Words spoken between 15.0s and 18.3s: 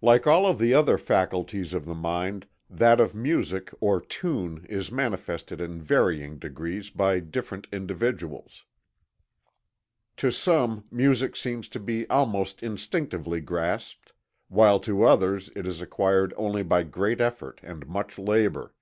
others it is acquired only by great effort and much